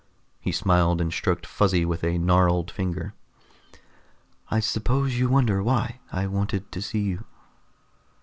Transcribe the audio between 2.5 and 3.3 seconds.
finger.